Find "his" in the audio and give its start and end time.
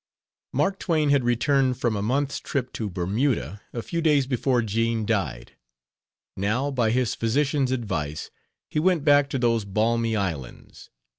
6.89-7.13